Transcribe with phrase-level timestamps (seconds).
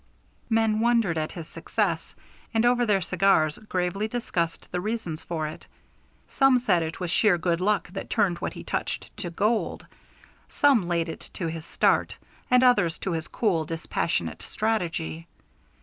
[0.49, 2.15] Men wondered at his success,
[2.55, 5.67] and over their cigars gravely discussed the reasons for it.
[6.27, 9.85] Some said it was sheer good luck that turned what he touched to gold,
[10.49, 12.17] some laid it to his start,
[12.49, 15.27] and others to his cool, dispassionate strategy.